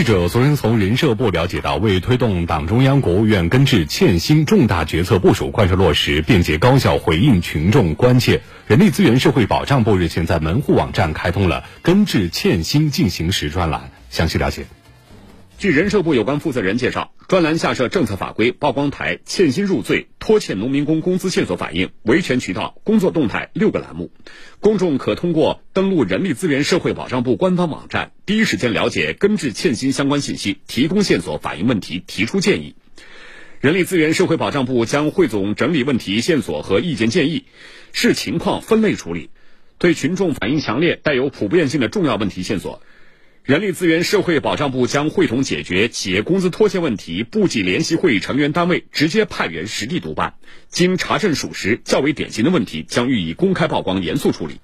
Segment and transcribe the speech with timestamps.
[0.00, 13.90] 记者昨天从人社部了解到，为推动党中央、国务院根治欠薪重大决策部署贯彻落实，便捷高效回应群众关切，人力资源社会保障部日前在门户网站开通了“根治欠薪进行时”专栏。
[14.08, 14.64] 详细了解。
[15.60, 24.10] 据人社部有关负责人介绍，专栏下设政策法规、曝光台、欠薪入罪、拖欠农民工工资线索反映、维权渠道、工作动态六个栏目，
[24.60, 32.74] 公众可通过登录人力资源社会保障部官方网站，第一时间了解根治欠薪相关信息，提供线索、反映问题、提出建议。
[33.60, 37.44] 人力资源社会保障部将汇总整理问题线索和意见建议，
[37.92, 39.28] 视情况分类处理，
[39.76, 42.80] 对群众反映强烈、带有普遍性的重要问题线索。
[43.42, 50.34] 人力资源社会保障部将会同解决企业工资拖欠问题，部际联席会议成员单位直接派员实地督办。
[50.68, 54.60] 经查证属实、较为典型的问题，将予以公开曝光、严肃处理。